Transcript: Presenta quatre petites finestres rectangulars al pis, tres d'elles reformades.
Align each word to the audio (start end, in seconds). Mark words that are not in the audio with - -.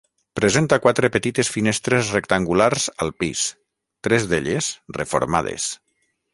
Presenta 0.39 0.77
quatre 0.85 1.09
petites 1.15 1.51
finestres 1.57 2.09
rectangulars 2.17 2.87
al 3.07 3.13
pis, 3.21 3.45
tres 4.09 4.29
d'elles 4.33 4.75
reformades. 5.01 5.73